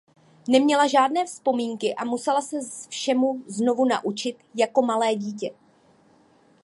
Neměla 0.49 0.87
žádné 0.87 1.25
vzpomínky 1.25 1.95
a 1.95 2.05
musela 2.05 2.41
se 2.41 2.57
všemu 2.89 3.43
znovu 3.47 3.85
naučit 3.85 4.35
jako 4.55 4.81
malé 4.81 5.15
dítě. 5.15 5.51